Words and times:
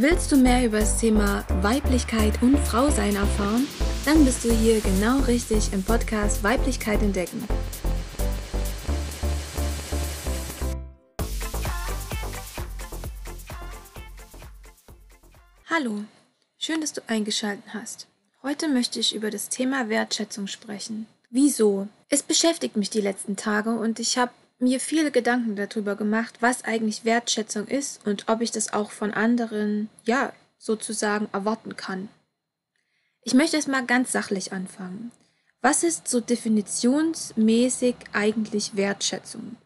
Willst 0.00 0.30
du 0.30 0.36
mehr 0.36 0.64
über 0.64 0.78
das 0.78 1.00
Thema 1.00 1.44
Weiblichkeit 1.60 2.40
und 2.40 2.56
Frausein 2.56 3.16
erfahren? 3.16 3.66
Dann 4.04 4.24
bist 4.24 4.44
du 4.44 4.52
hier 4.52 4.80
genau 4.80 5.18
richtig 5.22 5.72
im 5.72 5.82
Podcast 5.82 6.44
Weiblichkeit 6.44 7.02
entdecken. 7.02 7.42
Hallo, 15.68 16.04
schön, 16.58 16.80
dass 16.80 16.92
du 16.92 17.00
eingeschaltet 17.08 17.64
hast. 17.74 18.06
Heute 18.44 18.68
möchte 18.68 19.00
ich 19.00 19.16
über 19.16 19.32
das 19.32 19.48
Thema 19.48 19.88
Wertschätzung 19.88 20.46
sprechen. 20.46 21.08
Wieso? 21.28 21.88
Es 22.08 22.22
beschäftigt 22.22 22.76
mich 22.76 22.90
die 22.90 23.00
letzten 23.00 23.34
Tage 23.34 23.70
und 23.70 23.98
ich 23.98 24.16
habe 24.16 24.30
mir 24.58 24.80
viele 24.80 25.10
Gedanken 25.10 25.56
darüber 25.56 25.94
gemacht, 25.96 26.36
was 26.40 26.64
eigentlich 26.64 27.04
Wertschätzung 27.04 27.66
ist 27.66 28.04
und 28.06 28.28
ob 28.28 28.40
ich 28.40 28.50
das 28.50 28.72
auch 28.72 28.90
von 28.90 29.12
anderen, 29.12 29.88
ja, 30.04 30.32
sozusagen 30.58 31.28
erwarten 31.32 31.76
kann. 31.76 32.08
Ich 33.22 33.34
möchte 33.34 33.56
es 33.56 33.66
mal 33.66 33.86
ganz 33.86 34.10
sachlich 34.12 34.52
anfangen. 34.52 35.12
Was 35.60 35.82
ist 35.82 36.08
so 36.08 36.20
definitionsmäßig 36.20 37.96
eigentlich 38.12 38.76
Wertschätzung? 38.76 39.56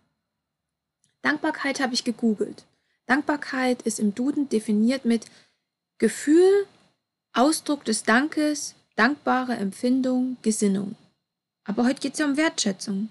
Dankbarkeit 1.22 1.80
habe 1.80 1.94
ich 1.94 2.04
gegoogelt. 2.04 2.64
Dankbarkeit 3.06 3.82
ist 3.82 4.00
im 4.00 4.14
Duden 4.14 4.48
definiert 4.48 5.04
mit 5.04 5.26
Gefühl, 5.98 6.66
Ausdruck 7.32 7.84
des 7.84 8.02
Dankes, 8.02 8.74
dankbare 8.96 9.54
Empfindung, 9.54 10.36
Gesinnung. 10.42 10.96
Aber 11.64 11.84
heute 11.84 12.00
geht 12.00 12.14
es 12.14 12.18
ja 12.18 12.26
um 12.26 12.36
Wertschätzung. 12.36 13.08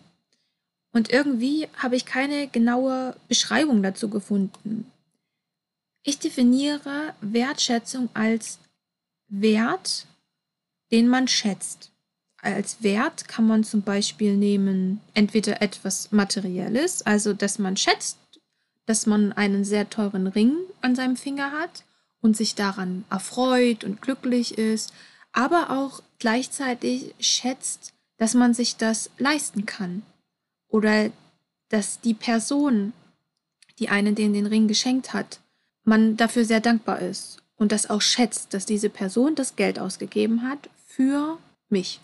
Und 0.93 1.09
irgendwie 1.11 1.67
habe 1.77 1.95
ich 1.95 2.05
keine 2.05 2.47
genaue 2.47 3.15
Beschreibung 3.27 3.81
dazu 3.81 4.09
gefunden. 4.09 4.91
Ich 6.03 6.19
definiere 6.19 7.13
Wertschätzung 7.21 8.09
als 8.13 8.59
Wert, 9.27 10.07
den 10.91 11.07
man 11.07 11.27
schätzt. 11.27 11.91
Als 12.41 12.81
Wert 12.81 13.27
kann 13.27 13.45
man 13.45 13.63
zum 13.63 13.83
Beispiel 13.83 14.35
nehmen, 14.35 14.99
entweder 15.13 15.61
etwas 15.61 16.11
Materielles, 16.11 17.03
also 17.03 17.33
dass 17.33 17.59
man 17.59 17.77
schätzt, 17.77 18.17
dass 18.85 19.05
man 19.05 19.31
einen 19.31 19.63
sehr 19.63 19.89
teuren 19.89 20.27
Ring 20.27 20.55
an 20.81 20.95
seinem 20.95 21.15
Finger 21.15 21.51
hat 21.51 21.85
und 22.19 22.35
sich 22.35 22.55
daran 22.55 23.05
erfreut 23.09 23.83
und 23.83 24.01
glücklich 24.01 24.57
ist, 24.57 24.91
aber 25.31 25.69
auch 25.69 26.01
gleichzeitig 26.19 27.13
schätzt, 27.19 27.93
dass 28.17 28.33
man 28.33 28.53
sich 28.53 28.75
das 28.75 29.11
leisten 29.17 29.65
kann 29.65 30.01
oder 30.71 31.11
dass 31.69 32.01
die 32.01 32.15
Person, 32.15 32.93
die 33.77 33.89
einen 33.89 34.15
den, 34.15 34.33
den 34.33 34.47
Ring 34.47 34.67
geschenkt 34.67 35.13
hat, 35.13 35.39
man 35.83 36.17
dafür 36.17 36.45
sehr 36.45 36.59
dankbar 36.59 36.99
ist 36.99 37.37
und 37.55 37.71
das 37.71 37.89
auch 37.89 38.01
schätzt, 38.01 38.53
dass 38.53 38.65
diese 38.65 38.89
Person 38.89 39.35
das 39.35 39.55
Geld 39.55 39.77
ausgegeben 39.77 40.43
hat 40.43 40.69
für 40.87 41.37
mich. 41.69 41.99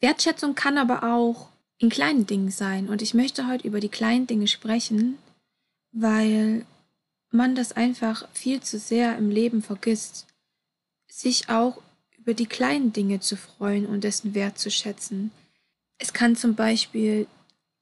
Wertschätzung 0.00 0.54
kann 0.54 0.78
aber 0.78 1.02
auch 1.02 1.48
in 1.78 1.88
kleinen 1.88 2.26
Dingen 2.26 2.50
sein 2.50 2.88
und 2.88 3.02
ich 3.02 3.14
möchte 3.14 3.48
heute 3.48 3.66
über 3.66 3.80
die 3.80 3.88
kleinen 3.88 4.26
Dinge 4.26 4.46
sprechen, 4.46 5.18
weil 5.92 6.64
man 7.30 7.54
das 7.54 7.72
einfach 7.72 8.28
viel 8.32 8.60
zu 8.60 8.78
sehr 8.78 9.16
im 9.16 9.30
Leben 9.30 9.62
vergisst, 9.62 10.26
sich 11.08 11.48
auch 11.48 11.80
über 12.18 12.34
die 12.34 12.46
kleinen 12.46 12.92
Dinge 12.92 13.20
zu 13.20 13.36
freuen 13.36 13.86
und 13.86 14.04
dessen 14.04 14.34
Wert 14.34 14.58
zu 14.58 14.70
schätzen. 14.70 15.30
Es 15.98 16.12
kann 16.12 16.36
zum 16.36 16.54
Beispiel 16.54 17.26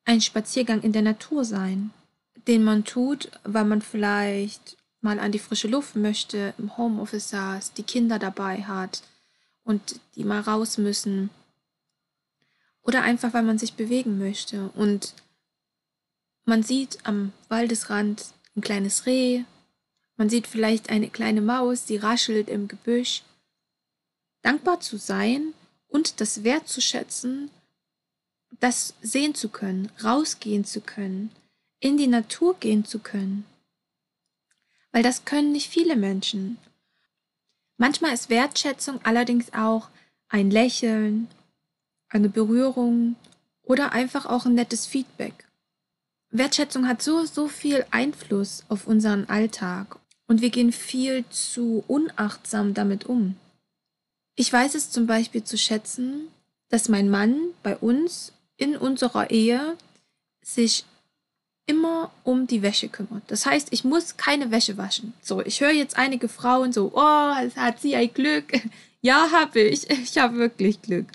ein 0.08 0.22
Spaziergang 0.22 0.80
in 0.80 0.92
der 0.92 1.02
Natur 1.02 1.44
sein, 1.44 1.90
den 2.46 2.64
man 2.64 2.84
tut, 2.84 3.30
weil 3.44 3.66
man 3.66 3.82
vielleicht 3.82 4.78
mal 5.02 5.20
an 5.20 5.32
die 5.32 5.38
frische 5.38 5.68
Luft 5.68 5.96
möchte, 5.96 6.54
im 6.56 6.78
Homeoffice 6.78 7.28
saß, 7.28 7.74
die 7.74 7.82
Kinder 7.82 8.18
dabei 8.18 8.62
hat 8.62 9.02
und 9.64 10.00
die 10.16 10.24
mal 10.24 10.40
raus 10.40 10.78
müssen. 10.78 11.28
Oder 12.82 13.02
einfach, 13.02 13.34
weil 13.34 13.42
man 13.42 13.58
sich 13.58 13.74
bewegen 13.74 14.18
möchte 14.18 14.70
und 14.70 15.12
man 16.46 16.62
sieht 16.62 17.00
am 17.02 17.34
Waldesrand 17.50 18.32
ein 18.56 18.62
kleines 18.62 19.04
Reh, 19.04 19.44
man 20.16 20.30
sieht 20.30 20.46
vielleicht 20.46 20.88
eine 20.88 21.10
kleine 21.10 21.42
Maus, 21.42 21.84
die 21.84 21.98
raschelt 21.98 22.48
im 22.48 22.66
Gebüsch. 22.66 23.24
Dankbar 24.40 24.80
zu 24.80 24.96
sein 24.96 25.52
und 25.86 26.22
das 26.22 26.44
wertzuschätzen, 26.44 27.50
das 28.60 28.94
sehen 29.02 29.34
zu 29.34 29.48
können, 29.48 29.90
rausgehen 30.02 30.64
zu 30.64 30.80
können, 30.80 31.30
in 31.80 31.96
die 31.96 32.06
Natur 32.06 32.56
gehen 32.58 32.84
zu 32.84 32.98
können. 32.98 33.44
Weil 34.90 35.02
das 35.02 35.24
können 35.24 35.52
nicht 35.52 35.70
viele 35.70 35.96
Menschen. 35.96 36.58
Manchmal 37.76 38.12
ist 38.12 38.30
Wertschätzung 38.30 39.00
allerdings 39.04 39.52
auch 39.52 39.88
ein 40.28 40.50
Lächeln, 40.50 41.28
eine 42.08 42.28
Berührung 42.28 43.16
oder 43.62 43.92
einfach 43.92 44.26
auch 44.26 44.46
ein 44.46 44.54
nettes 44.54 44.86
Feedback. 44.86 45.46
Wertschätzung 46.30 46.88
hat 46.88 47.02
so, 47.02 47.24
so 47.24 47.48
viel 47.48 47.86
Einfluss 47.90 48.64
auf 48.68 48.86
unseren 48.86 49.28
Alltag 49.28 49.98
und 50.26 50.42
wir 50.42 50.50
gehen 50.50 50.72
viel 50.72 51.24
zu 51.30 51.84
unachtsam 51.86 52.74
damit 52.74 53.06
um. 53.06 53.36
Ich 54.34 54.52
weiß 54.52 54.74
es 54.74 54.90
zum 54.90 55.06
Beispiel 55.06 55.42
zu 55.42 55.56
schätzen, 55.56 56.28
dass 56.68 56.88
mein 56.88 57.08
Mann 57.08 57.38
bei 57.62 57.76
uns 57.76 58.32
in 58.58 58.76
unserer 58.76 59.30
Ehe 59.30 59.76
sich 60.42 60.84
immer 61.64 62.10
um 62.24 62.46
die 62.46 62.62
Wäsche 62.62 62.88
kümmert. 62.88 63.22
Das 63.28 63.46
heißt, 63.46 63.68
ich 63.70 63.84
muss 63.84 64.16
keine 64.16 64.50
Wäsche 64.50 64.76
waschen. 64.76 65.12
So, 65.22 65.40
ich 65.42 65.60
höre 65.60 65.70
jetzt 65.70 65.96
einige 65.96 66.28
Frauen 66.28 66.72
so, 66.72 66.92
oh, 66.94 67.34
hat 67.56 67.80
sie 67.80 67.96
ein 67.96 68.12
Glück. 68.12 68.52
Ja, 69.00 69.30
habe 69.30 69.60
ich. 69.60 69.88
Ich 70.02 70.18
habe 70.18 70.38
wirklich 70.38 70.82
Glück. 70.82 71.06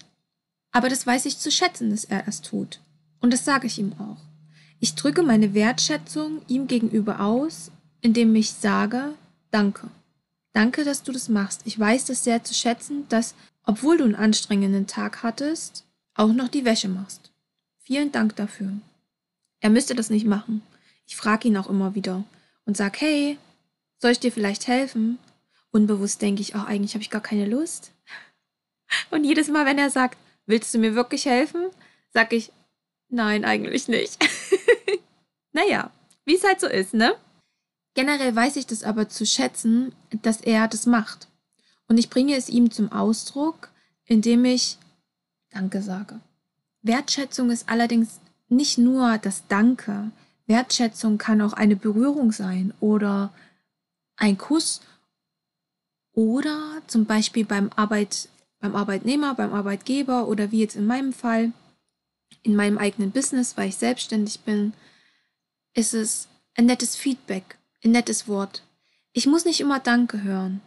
Aber 0.72 0.88
das 0.88 1.06
weiß 1.06 1.26
ich 1.26 1.38
zu 1.38 1.52
schätzen, 1.52 1.90
dass 1.90 2.06
er 2.06 2.26
es 2.30 2.42
tut. 2.42 2.80
Und 3.20 3.34
das 3.34 3.44
sage 3.44 3.68
ich 3.68 3.78
ihm 3.78 3.92
auch. 4.00 4.22
Ich 4.80 4.96
drücke 4.96 5.22
meine 5.22 5.54
Wertschätzung 5.54 6.42
ihm 6.48 6.68
gegenüber 6.68 7.20
aus, 7.20 7.72
indem 8.00 8.34
ich 8.36 8.52
sage, 8.52 9.16
danke. 9.52 9.90
Danke, 10.54 10.86
dass 10.86 11.04
du 11.04 11.12
das 11.12 11.28
machst. 11.28 11.64
Ich 11.66 11.78
weiß 11.78 12.06
das 12.06 12.24
sehr 12.24 12.44
zu 12.46 12.54
schätzen, 12.54 13.06
dass, 13.10 13.36
obwohl 13.66 13.98
du 13.98 14.06
einen 14.06 14.16
anstrengenden 14.16 14.88
Tag 14.88 15.24
hattest, 15.24 15.84
auch 16.16 16.32
noch 16.32 16.48
die 16.48 16.64
Wäsche 16.64 16.88
machst. 16.88 17.33
Vielen 17.84 18.12
Dank 18.12 18.36
dafür. 18.36 18.72
Er 19.60 19.70
müsste 19.70 19.96
das 19.96 20.10
nicht 20.10 20.26
machen. 20.26 20.62
Ich 21.06 21.16
frage 21.16 21.48
ihn 21.48 21.58
auch 21.58 21.70
immer 21.70 21.96
wieder 21.96 22.24
und 22.66 22.78
sag, 22.78 23.02
hey, 23.02 23.38
soll 24.00 24.12
ich 24.12 24.20
dir 24.20 24.32
vielleicht 24.32 24.68
helfen? 24.68 25.20
Unbewusst 25.72 26.22
denke 26.22 26.42
ich, 26.42 26.56
auch 26.56 26.66
eigentlich 26.66 26.94
habe 26.94 27.02
ich 27.02 27.10
gar 27.10 27.22
keine 27.22 27.46
Lust. 27.46 27.92
Und 29.12 29.24
jedes 29.24 29.50
Mal, 29.50 29.66
wenn 29.66 29.78
er 29.78 29.90
sagt, 29.90 30.18
willst 30.46 30.74
du 30.74 30.78
mir 30.78 30.96
wirklich 30.96 31.26
helfen? 31.26 31.70
Sag 32.14 32.32
ich, 32.32 32.52
nein, 33.10 33.44
eigentlich 33.44 33.88
nicht. 33.88 34.18
naja, 35.52 35.92
wie 36.26 36.36
es 36.36 36.44
halt 36.44 36.60
so 36.60 36.68
ist, 36.68 36.94
ne? 36.94 37.16
Generell 37.96 38.36
weiß 38.36 38.56
ich 38.56 38.66
das 38.66 38.84
aber 38.84 39.10
zu 39.10 39.26
schätzen, 39.26 39.94
dass 40.22 40.42
er 40.42 40.68
das 40.68 40.86
macht. 40.86 41.28
Und 41.88 41.98
ich 41.98 42.10
bringe 42.10 42.36
es 42.36 42.50
ihm 42.50 42.72
zum 42.72 42.92
Ausdruck, 42.92 43.70
indem 44.06 44.46
ich 44.46 44.78
Danke 45.50 45.82
sage. 45.82 46.20
Wertschätzung 46.84 47.50
ist 47.50 47.70
allerdings 47.70 48.20
nicht 48.50 48.78
nur 48.78 49.18
das 49.18 49.48
Danke. 49.48 50.12
Wertschätzung 50.46 51.18
kann 51.18 51.42
auch 51.42 51.54
eine 51.54 51.76
Berührung 51.76 52.32
sein 52.32 52.74
oder 52.80 53.34
ein 54.18 54.38
Kuss 54.38 54.82
oder 56.12 56.82
zum 56.88 57.06
Beispiel 57.06 57.46
beim, 57.46 57.72
Arbeit, 57.76 58.30
beim 58.60 58.76
Arbeitnehmer, 58.76 59.34
beim 59.34 59.54
Arbeitgeber 59.54 60.28
oder 60.28 60.52
wie 60.52 60.60
jetzt 60.60 60.76
in 60.76 60.86
meinem 60.86 61.14
Fall, 61.14 61.54
in 62.44 62.56
meinem 62.56 62.78
eigenen 62.78 63.12
Business, 63.12 63.58
weil 63.58 63.70
ich 63.70 63.78
selbstständig 63.78 64.42
bin, 64.42 64.74
ist 65.74 65.94
es 65.94 66.28
ein 66.56 66.66
nettes 66.66 66.96
Feedback, 66.96 67.58
ein 67.84 67.92
nettes 67.92 68.28
Wort. 68.28 68.64
Ich 69.14 69.26
muss 69.26 69.46
nicht 69.46 69.62
immer 69.62 69.80
Danke 69.80 70.22
hören. 70.22 70.62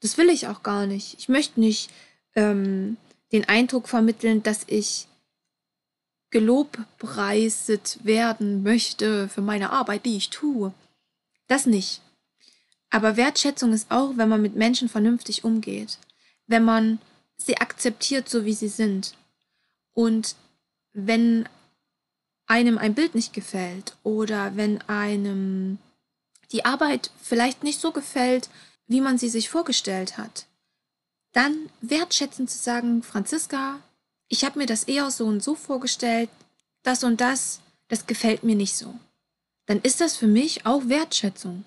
Das 0.00 0.16
will 0.16 0.30
ich 0.30 0.48
auch 0.48 0.62
gar 0.62 0.86
nicht. 0.86 1.18
Ich 1.18 1.28
möchte 1.28 1.60
nicht 1.60 1.90
ähm, 2.34 2.96
den 3.32 3.48
Eindruck 3.48 3.88
vermitteln, 3.88 4.42
dass 4.42 4.64
ich 4.66 5.06
gelobpreiset 6.30 7.98
werden 8.04 8.62
möchte 8.62 9.28
für 9.28 9.42
meine 9.42 9.70
Arbeit, 9.70 10.06
die 10.06 10.16
ich 10.16 10.30
tue. 10.30 10.72
Das 11.48 11.66
nicht. 11.66 12.00
Aber 12.90 13.16
Wertschätzung 13.16 13.72
ist 13.72 13.90
auch, 13.90 14.16
wenn 14.16 14.28
man 14.28 14.42
mit 14.42 14.56
Menschen 14.56 14.88
vernünftig 14.88 15.44
umgeht, 15.44 15.98
wenn 16.46 16.64
man 16.64 16.98
sie 17.36 17.56
akzeptiert, 17.56 18.28
so 18.28 18.44
wie 18.44 18.54
sie 18.54 18.68
sind. 18.68 19.14
Und 19.92 20.36
wenn 20.92 21.48
einem 22.46 22.78
ein 22.78 22.94
Bild 22.94 23.14
nicht 23.14 23.32
gefällt 23.32 23.96
oder 24.02 24.56
wenn 24.56 24.80
einem 24.82 25.78
die 26.50 26.64
Arbeit 26.64 27.10
vielleicht 27.22 27.62
nicht 27.62 27.80
so 27.80 27.92
gefällt, 27.92 28.50
wie 28.88 29.00
man 29.00 29.18
sie 29.18 29.28
sich 29.28 29.48
vorgestellt 29.48 30.18
hat, 30.18 30.46
dann 31.32 31.70
wertschätzend 31.80 32.50
zu 32.50 32.58
sagen, 32.58 33.04
Franziska, 33.04 33.80
ich 34.30 34.44
habe 34.44 34.58
mir 34.58 34.66
das 34.66 34.84
eher 34.84 35.10
so 35.10 35.26
und 35.26 35.42
so 35.42 35.54
vorgestellt, 35.54 36.30
das 36.82 37.04
und 37.04 37.20
das, 37.20 37.60
das 37.88 38.06
gefällt 38.06 38.44
mir 38.44 38.54
nicht 38.54 38.76
so. 38.76 38.94
Dann 39.66 39.80
ist 39.82 40.00
das 40.00 40.16
für 40.16 40.28
mich 40.28 40.64
auch 40.64 40.88
Wertschätzung. 40.88 41.64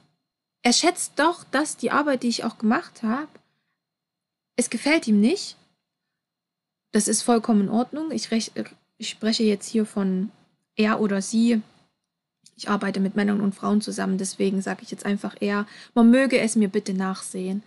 er 0.63 0.73
schätzt 0.73 1.13
doch, 1.17 1.43
dass 1.43 1.75
die 1.77 1.91
Arbeit, 1.91 2.23
die 2.23 2.29
ich 2.29 2.45
auch 2.45 2.57
gemacht 2.57 3.03
habe, 3.03 3.27
es 4.55 4.69
gefällt 4.69 5.07
ihm 5.07 5.19
nicht. 5.19 5.57
Das 6.91 7.07
ist 7.07 7.21
vollkommen 7.21 7.61
in 7.61 7.69
Ordnung. 7.69 8.11
Ich, 8.11 8.31
ich 8.31 9.09
spreche 9.09 9.43
jetzt 9.43 9.67
hier 9.67 9.85
von 9.85 10.31
er 10.75 11.01
oder 11.01 11.21
sie. 11.21 11.61
Ich 12.55 12.69
arbeite 12.69 12.99
mit 13.01 13.15
Männern 13.15 13.41
und 13.41 13.55
Frauen 13.55 13.81
zusammen, 13.81 14.17
deswegen 14.17 14.61
sage 14.61 14.83
ich 14.83 14.91
jetzt 14.91 15.05
einfach 15.05 15.35
er. 15.41 15.67
Man 15.95 16.11
möge 16.11 16.39
es 16.39 16.55
mir 16.55 16.69
bitte 16.69 16.93
nachsehen. 16.93 17.63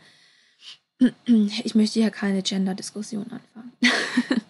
Ich 1.65 1.75
möchte 1.75 2.01
hier 2.01 2.11
keine 2.11 2.43
Gender-Diskussion 2.43 3.31
anfangen. 3.31 3.73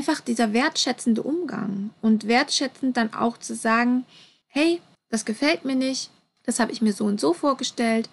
einfach 0.00 0.22
dieser 0.22 0.54
wertschätzende 0.54 1.22
Umgang 1.22 1.90
und 2.00 2.26
wertschätzend 2.26 2.96
dann 2.96 3.12
auch 3.12 3.36
zu 3.36 3.54
sagen, 3.54 4.06
hey, 4.46 4.80
das 5.10 5.26
gefällt 5.26 5.66
mir 5.66 5.74
nicht, 5.74 6.10
das 6.44 6.58
habe 6.58 6.72
ich 6.72 6.80
mir 6.80 6.94
so 6.94 7.04
und 7.04 7.20
so 7.20 7.34
vorgestellt 7.34 8.08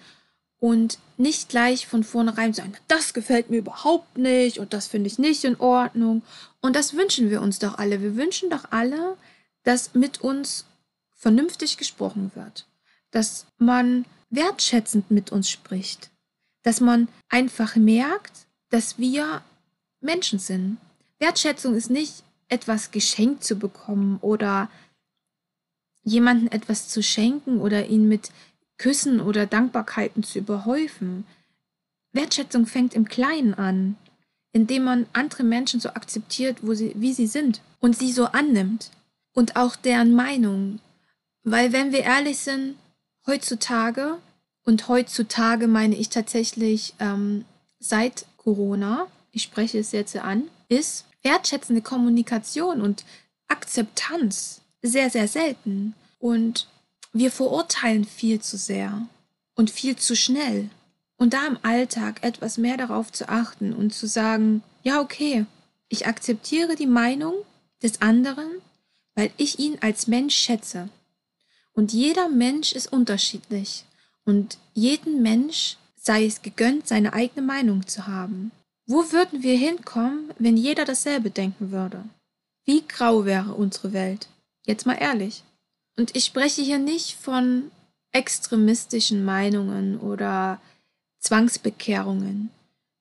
und 0.60 1.00
nicht 1.16 1.48
gleich 1.48 1.88
von 1.88 2.04
vornherein 2.04 2.54
sagen, 2.54 2.74
das 2.90 3.14
gefällt 3.14 3.50
mir 3.50 3.60
überhaupt 3.60 4.18
nicht 4.18 4.60
und 4.60 4.74
das 4.74 4.88
finde 4.88 5.08
ich 5.08 5.18
nicht 5.18 5.46
in 5.46 5.58
Ordnung. 5.62 6.24
Und 6.60 6.76
das 6.76 6.94
wünschen 6.94 7.30
wir 7.30 7.42
uns 7.42 7.58
doch 7.60 7.78
alle. 7.78 8.02
Wir 8.02 8.18
wünschen 8.18 8.50
doch 8.50 8.66
alle, 8.72 9.16
dass 9.64 9.94
mit 9.94 10.20
uns 10.20 10.66
vernünftig 11.14 11.78
gesprochen 11.78 12.32
wird, 12.36 12.68
dass 13.12 13.46
man 13.60 14.04
wertschätzend 14.30 15.10
mit 15.10 15.32
uns 15.32 15.50
spricht, 15.50 16.10
dass 16.64 16.82
man 16.82 17.08
einfach 17.30 17.78
merkt, 17.78 18.46
dass 18.72 19.00
wir 19.00 19.42
Menschen 20.02 20.40
sind. 20.40 20.80
Wertschätzung 21.20 21.76
ist 21.76 21.90
nicht 21.90 22.24
etwas 22.50 22.92
geschenkt 22.92 23.44
zu 23.44 23.58
bekommen 23.58 24.18
oder 24.22 24.70
jemanden 26.04 26.48
etwas 26.48 26.88
zu 26.88 27.04
schenken 27.04 27.60
oder 27.60 27.88
ihn 27.88 28.08
mit 28.08 28.32
Küssen 28.78 29.20
oder 29.20 29.46
Dankbarkeiten 29.46 30.24
zu 30.24 30.40
überhäufen. 30.40 31.26
Wertschätzung 32.14 32.66
fängt 32.66 32.94
im 32.94 33.08
Kleinen 33.08 33.54
an, 33.54 33.98
indem 34.54 34.86
man 34.86 35.06
andere 35.14 35.44
Menschen 35.44 35.80
so 35.80 35.90
akzeptiert, 35.90 36.60
sie, 36.74 36.94
wie 36.96 37.14
sie 37.14 37.28
sind 37.28 37.62
und 37.80 37.98
sie 37.98 38.12
so 38.12 38.26
annimmt 38.26 38.92
und 39.34 39.56
auch 39.56 39.76
deren 39.76 40.14
Meinung. 40.14 40.80
Weil 41.44 41.74
wenn 41.74 41.92
wir 41.92 42.02
ehrlich 42.02 42.40
sind, 42.40 42.76
heutzutage, 43.26 44.18
und 44.68 44.90
heutzutage 44.90 45.68
meine 45.68 45.96
ich 45.96 46.10
tatsächlich 46.10 46.94
ähm, 47.00 47.46
seit 47.80 48.26
Corona, 48.36 49.08
ich 49.32 49.44
spreche 49.44 49.80
es 49.80 49.94
jetzt 49.94 50.16
an, 50.18 50.44
ist 50.70 51.06
wertschätzende 51.24 51.82
Kommunikation 51.82 52.82
und 52.82 53.04
Akzeptanz 53.48 54.62
sehr, 54.82 55.10
sehr 55.10 55.28
selten. 55.28 55.94
Und 56.20 56.68
wir 57.14 57.32
verurteilen 57.32 58.06
viel 58.06 58.42
zu 58.42 58.58
sehr 58.58 59.08
und 59.56 59.72
viel 59.72 59.96
zu 59.96 60.16
schnell. 60.16 60.70
Und 61.18 61.34
da 61.34 61.48
im 61.48 61.58
Alltag 61.64 62.24
etwas 62.24 62.58
mehr 62.58 62.78
darauf 62.78 63.12
zu 63.12 63.28
achten 63.28 63.74
und 63.74 63.94
zu 63.94 64.08
sagen, 64.08 64.64
ja, 64.84 65.02
okay, 65.02 65.46
ich 65.90 66.06
akzeptiere 66.06 66.76
die 66.76 66.88
Meinung 66.88 67.34
des 67.82 68.02
anderen, 68.02 68.50
weil 69.16 69.32
ich 69.38 69.58
ihn 69.60 69.78
als 69.82 70.08
Mensch 70.08 70.36
schätze. 70.36 70.90
Und 71.74 71.94
jeder 71.94 72.30
Mensch 72.30 72.74
ist 72.74 72.92
unterschiedlich. 72.92 73.86
Und 74.26 74.58
jeden 74.74 75.22
Mensch 75.22 75.78
sei 75.96 76.26
es 76.26 76.42
gegönnt, 76.42 76.88
seine 76.88 77.14
eigene 77.14 77.46
Meinung 77.46 77.88
zu 77.88 78.08
haben. 78.08 78.52
Wo 78.88 79.12
würden 79.12 79.44
wir 79.44 79.58
hinkommen, 79.58 80.34
wenn 80.40 80.56
jeder 80.56 80.86
dasselbe 80.86 81.30
denken 81.30 81.72
würde? 81.72 82.04
Wie 82.66 82.88
grau 82.88 83.26
wäre 83.26 83.54
unsere 83.54 83.92
Welt? 83.92 84.30
Jetzt 84.66 84.86
mal 84.86 84.94
ehrlich. 84.94 85.44
Und 85.98 86.16
ich 86.16 86.24
spreche 86.24 86.62
hier 86.62 86.80
nicht 86.80 87.18
von 87.18 87.70
extremistischen 88.14 89.26
Meinungen 89.26 90.00
oder 90.00 90.62
Zwangsbekehrungen. 91.20 92.50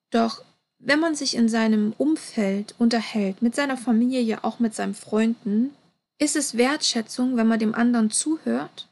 Doch 0.09 0.43
wenn 0.79 0.99
man 0.99 1.15
sich 1.15 1.35
in 1.35 1.47
seinem 1.47 1.93
Umfeld 1.97 2.75
unterhält, 2.77 3.41
mit 3.41 3.55
seiner 3.55 3.77
Familie, 3.77 4.43
auch 4.43 4.59
mit 4.59 4.75
seinen 4.75 4.93
Freunden, 4.93 5.73
ist 6.19 6.35
es 6.35 6.57
Wertschätzung, 6.57 7.37
wenn 7.37 7.47
man 7.47 7.59
dem 7.59 7.73
anderen 7.73 8.11
zuhört? 8.11 8.87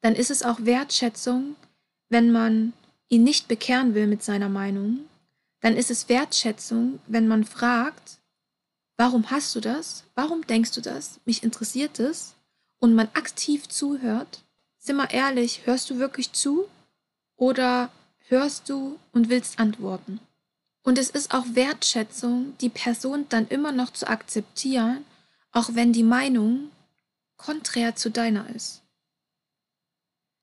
Dann 0.00 0.14
ist 0.14 0.30
es 0.30 0.42
auch 0.42 0.60
Wertschätzung, 0.60 1.56
wenn 2.08 2.32
man 2.32 2.72
ihn 3.08 3.24
nicht 3.24 3.48
bekehren 3.48 3.94
will 3.94 4.06
mit 4.06 4.22
seiner 4.22 4.48
Meinung. 4.48 5.00
Dann 5.60 5.76
ist 5.76 5.90
es 5.90 6.08
Wertschätzung, 6.08 7.00
wenn 7.06 7.26
man 7.26 7.44
fragt, 7.44 8.18
warum 8.96 9.30
hast 9.30 9.54
du 9.54 9.60
das? 9.60 10.04
Warum 10.14 10.46
denkst 10.46 10.72
du 10.72 10.80
das? 10.80 11.20
Mich 11.24 11.42
interessiert 11.42 11.98
es 11.98 12.34
und 12.78 12.94
man 12.94 13.08
aktiv 13.14 13.68
zuhört, 13.68 14.42
sind 14.78 14.96
wir 14.96 15.10
ehrlich, 15.10 15.66
hörst 15.66 15.90
du 15.90 15.98
wirklich 15.98 16.32
zu 16.32 16.66
oder 17.36 17.90
hörst 18.28 18.68
du 18.68 18.98
und 19.12 19.28
willst 19.28 19.58
antworten? 19.58 20.20
Und 20.82 20.96
es 20.96 21.10
ist 21.10 21.34
auch 21.34 21.44
Wertschätzung, 21.50 22.56
die 22.60 22.70
Person 22.70 23.26
dann 23.28 23.48
immer 23.48 23.72
noch 23.72 23.92
zu 23.92 24.08
akzeptieren, 24.08 25.04
auch 25.52 25.70
wenn 25.74 25.92
die 25.92 26.04
Meinung 26.04 26.70
konträr 27.36 27.96
zu 27.96 28.10
deiner 28.10 28.48
ist. 28.54 28.82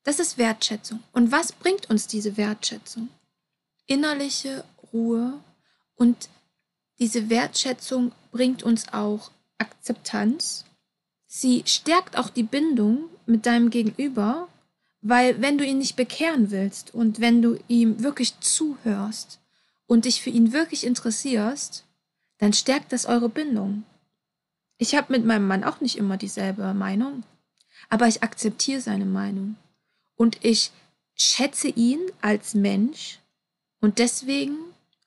Das 0.03 0.19
ist 0.19 0.37
Wertschätzung. 0.37 1.01
Und 1.13 1.31
was 1.31 1.51
bringt 1.51 1.89
uns 1.89 2.05
diese 2.05 2.37
Wertschätzung? 2.37 3.09
Innerliche 3.87 4.63
Ruhe. 4.95 5.33
Und 5.95 6.29
diese 6.99 7.29
Wertschätzung 7.29 8.13
bringt 8.31 8.63
uns 8.63 8.91
auch 8.93 9.31
Akzeptanz. 9.57 10.65
Sie 11.27 11.63
stärkt 11.65 12.17
auch 12.17 12.29
die 12.29 12.43
Bindung 12.43 13.09
mit 13.25 13.45
deinem 13.45 13.69
Gegenüber, 13.69 14.47
weil 15.01 15.41
wenn 15.41 15.57
du 15.57 15.65
ihn 15.65 15.79
nicht 15.79 15.97
bekehren 15.97 16.49
willst 16.49 16.93
und 16.93 17.19
wenn 17.19 17.41
du 17.41 17.59
ihm 17.67 18.01
wirklich 18.01 18.39
zuhörst 18.39 19.39
und 19.85 20.05
dich 20.05 20.21
für 20.21 20.29
ihn 20.29 20.53
wirklich 20.53 20.85
interessierst, 20.85 21.83
dann 22.37 22.53
stärkt 22.53 22.91
das 22.91 23.05
eure 23.05 23.29
Bindung. 23.29 23.83
Ich 24.77 24.95
habe 24.95 25.13
mit 25.13 25.25
meinem 25.25 25.47
Mann 25.47 25.63
auch 25.63 25.81
nicht 25.81 25.97
immer 25.97 26.17
dieselbe 26.17 26.73
Meinung, 26.73 27.23
aber 27.89 28.07
ich 28.07 28.23
akzeptiere 28.23 28.81
seine 28.81 29.05
Meinung. 29.05 29.55
Und 30.15 30.43
ich 30.43 30.71
schätze 31.15 31.67
ihn 31.67 31.99
als 32.21 32.55
Mensch 32.55 33.19
und 33.81 33.99
deswegen 33.99 34.57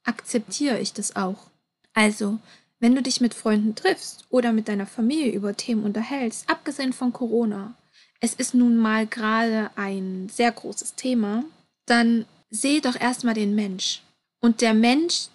akzeptiere 0.09 0.81
ich 0.81 0.93
das 0.93 1.15
auch. 1.15 1.51
Also, 1.93 2.39
wenn 2.81 2.95
du 2.95 3.03
dich 3.03 3.21
mit 3.21 3.35
Freunden 3.35 3.75
triffst 3.75 4.25
oder 4.31 4.53
mit 4.53 4.69
deiner 4.69 4.87
Familie 4.87 5.33
über 5.33 5.57
Themen 5.57 5.85
unterhältst, 5.85 6.49
abgesehen 6.49 6.93
von 6.93 7.13
Corona, 7.13 7.75
es 8.21 8.35
ist 8.35 8.55
nun 8.55 8.77
mal 8.77 9.07
gerade 9.07 9.71
ein 9.77 10.29
sehr 10.29 10.51
großes 10.51 10.95
Thema, 10.95 11.45
dann 11.87 12.25
sehe 12.51 12.81
doch 12.81 12.97
erstmal 12.97 13.35
den 13.35 13.55
Mensch. 13.55 14.03
Und 14.41 14.61
der 14.61 14.75
Mensch 14.75 15.29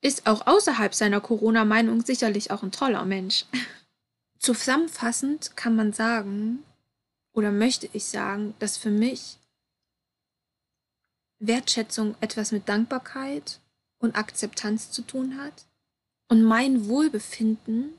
ist 0.00 0.26
auch 0.26 0.46
außerhalb 0.46 0.94
seiner 0.94 1.20
Corona-Meinung 1.20 2.04
sicherlich 2.04 2.50
auch 2.50 2.62
ein 2.62 2.72
toller 2.72 3.04
Mensch. 3.04 3.44
Zusammenfassend 4.38 5.56
kann 5.56 5.76
man 5.76 5.92
sagen, 5.92 6.64
oder 7.32 7.52
möchte 7.52 7.88
ich 7.92 8.06
sagen, 8.06 8.54
dass 8.58 8.76
für 8.76 8.90
mich 8.90 9.38
Wertschätzung 11.38 12.16
etwas 12.20 12.52
mit 12.52 12.68
Dankbarkeit 12.68 13.60
und 14.00 14.16
Akzeptanz 14.16 14.90
zu 14.90 15.02
tun 15.02 15.40
hat 15.40 15.66
und 16.28 16.42
mein 16.42 16.88
Wohlbefinden 16.88 17.94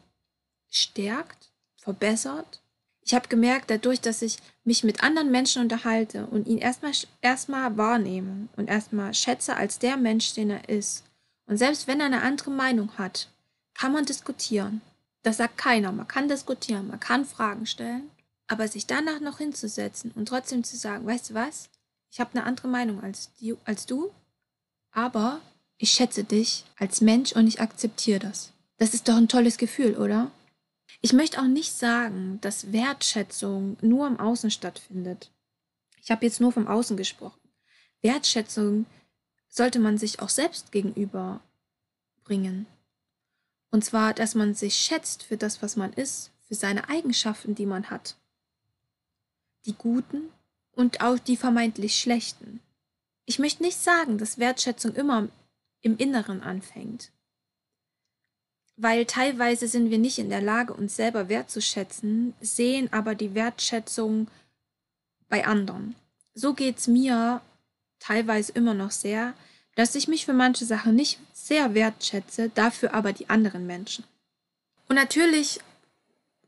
stärkt, 0.70 1.52
verbessert. 1.78 2.62
Ich 3.04 3.14
habe 3.14 3.28
gemerkt, 3.28 3.70
dadurch, 3.70 4.02
dass 4.02 4.22
ich 4.22 4.38
mich 4.64 4.84
mit 4.84 5.04
anderen 5.04 5.32
Menschen 5.32 5.62
unterhalte 5.62 6.26
und 6.28 6.48
ihn 6.48 6.58
erstmal 6.58 6.92
erstmal 7.22 7.78
wahrnehme 7.78 8.48
und 8.58 8.68
erstmal 8.68 9.14
schätze 9.14 9.56
als 9.56 9.80
der 9.80 9.98
Mensch, 9.98 10.34
den 10.34 10.50
er 10.50 10.70
ist. 10.70 11.04
Und 11.46 11.58
selbst 11.58 11.88
wenn 11.88 12.00
er 12.00 12.06
eine 12.08 12.22
andere 12.22 12.52
Meinung 12.52 12.98
hat, 12.98 13.30
kann 13.74 13.92
man 13.92 14.06
diskutieren. 14.06 14.82
Das 15.24 15.38
sagt 15.38 15.58
keiner. 15.58 15.92
Man 15.92 16.08
kann 16.08 16.28
diskutieren, 16.28 16.88
man 16.88 17.00
kann 17.00 17.26
Fragen 17.26 17.66
stellen. 17.66 18.10
Aber 18.48 18.68
sich 18.68 18.86
danach 18.86 19.22
noch 19.22 19.38
hinzusetzen 19.38 20.12
und 20.16 20.28
trotzdem 20.28 20.64
zu 20.64 20.76
sagen, 20.76 21.06
weißt 21.06 21.30
du 21.30 21.34
was? 21.36 21.70
Ich 22.12 22.20
habe 22.20 22.32
eine 22.34 22.44
andere 22.44 22.68
Meinung 22.68 23.02
als, 23.02 23.32
die, 23.40 23.56
als 23.64 23.86
du, 23.86 24.12
aber 24.92 25.40
ich 25.82 25.92
schätze 25.94 26.24
dich 26.24 26.64
als 26.78 27.02
Mensch 27.02 27.32
und 27.34 27.48
ich 27.48 27.60
akzeptiere 27.60 28.20
das. 28.20 28.54
Das 28.78 28.94
ist 28.94 29.08
doch 29.08 29.16
ein 29.16 29.28
tolles 29.28 29.58
Gefühl, 29.58 29.98
oder? 29.98 30.30
Ich 31.02 31.12
möchte 31.12 31.40
auch 31.40 31.48
nicht 31.48 31.74
sagen, 31.74 32.38
dass 32.42 32.72
Wertschätzung 32.72 33.78
nur 33.82 34.06
im 34.06 34.20
Außen 34.20 34.52
stattfindet. 34.52 35.32
Ich 36.04 36.12
habe 36.12 36.24
jetzt 36.24 36.40
nur 36.40 36.52
vom 36.52 36.68
Außen 36.68 36.98
gesprochen. 36.98 37.40
Wertschätzung 38.04 38.86
sollte 39.50 39.80
man 39.80 39.98
sich 39.98 40.20
auch 40.20 40.30
selbst 40.30 40.72
gegenüber 40.72 41.42
bringen. 42.24 42.68
Und 43.72 43.84
zwar, 43.84 44.14
dass 44.14 44.36
man 44.36 44.54
sich 44.54 44.76
schätzt 44.76 45.24
für 45.24 45.38
das, 45.38 45.64
was 45.64 45.78
man 45.78 45.94
ist, 45.94 46.30
für 46.48 46.54
seine 46.54 46.90
Eigenschaften, 46.90 47.56
die 47.56 47.66
man 47.66 47.90
hat. 47.90 48.18
Die 49.66 49.74
guten 49.74 50.30
und 50.74 51.02
auch 51.02 51.18
die 51.18 51.38
vermeintlich 51.38 52.00
schlechten. 52.00 52.60
Ich 53.26 53.40
möchte 53.40 53.64
nicht 53.64 53.78
sagen, 53.78 54.20
dass 54.20 54.38
Wertschätzung 54.38 54.94
immer 54.94 55.30
im 55.82 55.98
Inneren 55.98 56.42
anfängt. 56.42 57.12
Weil 58.78 59.06
teilweise 59.06 59.68
sind 59.68 59.92
wir 59.92 60.00
nicht 60.00 60.18
in 60.18 60.30
der 60.30 60.42
Lage, 60.42 60.74
uns 60.74 60.96
selber 60.96 61.30
wertzuschätzen, 61.30 62.34
sehen 62.42 62.92
aber 62.92 63.16
die 63.16 63.36
Wertschätzung 63.36 64.30
bei 65.30 65.46
anderen. 65.46 65.96
so 66.34 66.54
geht 66.54 66.78
es 66.78 66.88
mir 66.88 67.42
teilweise 68.00 68.52
immer 68.54 68.74
noch 68.74 68.92
sehr, 68.92 69.34
dass 69.76 69.96
ich 69.96 70.08
mich 70.08 70.26
für 70.26 70.34
manche 70.34 70.66
Sachen 70.66 70.96
nicht 70.96 71.20
sehr 71.34 71.74
wertschätze, 71.74 72.50
dafür 72.50 72.94
aber 72.94 73.14
die 73.14 73.30
anderen 73.30 73.66
Menschen. 73.66 74.04
Und 74.90 74.96
natürlich 74.96 75.60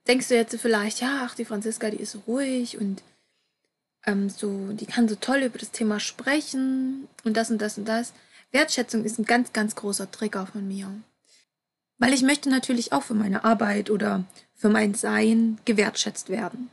denkst 0.08 0.28
du 0.28 0.36
jetzt 0.36 0.56
vielleicht, 0.60 1.02
ja, 1.02 1.22
ach, 1.26 1.36
die 1.36 1.46
Franziska, 1.46 1.90
die 1.90 2.02
ist 2.02 2.18
ruhig 2.28 2.78
und 2.78 3.04
ähm, 4.06 4.30
so, 4.30 4.74
die 4.74 4.86
kann 4.86 5.08
so 5.08 5.16
toll 5.16 5.44
über 5.44 5.58
das 5.58 5.72
Thema 5.72 6.00
sprechen 6.00 7.08
und 7.24 7.38
das 7.38 7.52
und 7.52 7.62
das 7.62 7.78
und 7.78 7.86
das. 7.86 8.14
Wertschätzung 8.54 9.04
ist 9.04 9.20
ein 9.20 9.26
ganz, 9.26 9.52
ganz 9.52 9.76
großer 9.76 10.10
Trigger 10.10 10.46
von 10.46 10.68
mir. 10.68 10.90
Weil 11.98 12.14
ich 12.14 12.22
möchte 12.22 12.50
natürlich 12.50 12.94
auch 12.94 13.04
für 13.04 13.16
meine 13.16 13.44
Arbeit 13.44 13.90
oder 13.90 14.24
für 14.54 14.70
mein 14.70 14.94
Sein 14.94 15.60
gewertschätzt 15.66 16.30
werden. 16.30 16.70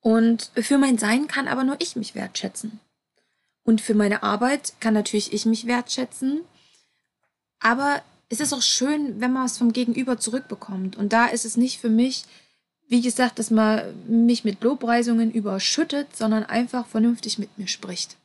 Und 0.00 0.50
für 0.56 0.78
mein 0.78 0.98
Sein 0.98 1.28
kann 1.28 1.46
aber 1.46 1.62
nur 1.62 1.76
ich 1.78 1.94
mich 1.96 2.14
wertschätzen. 2.14 2.80
Und 3.62 3.80
für 3.80 3.94
meine 3.94 4.22
Arbeit 4.22 4.72
kann 4.80 4.94
natürlich 4.94 5.32
ich 5.32 5.46
mich 5.46 5.66
wertschätzen. 5.66 6.40
Aber 7.60 8.02
es 8.30 8.40
ist 8.40 8.54
auch 8.54 8.62
schön, 8.62 9.20
wenn 9.20 9.32
man 9.32 9.46
es 9.46 9.58
vom 9.58 9.72
Gegenüber 9.72 10.18
zurückbekommt. 10.18 10.96
Und 10.96 11.12
da 11.12 11.26
ist 11.26 11.44
es 11.44 11.56
nicht 11.56 11.78
für 11.78 11.90
mich, 11.90 12.24
wie 12.88 13.02
gesagt, 13.02 13.38
dass 13.38 13.50
man 13.50 13.82
mich 14.08 14.44
mit 14.44 14.62
Lobpreisungen 14.62 15.30
überschüttet, 15.30 16.16
sondern 16.16 16.44
einfach 16.44 16.86
vernünftig 16.86 17.38
mit 17.38 17.58
mir 17.58 17.68
spricht. 17.68 18.16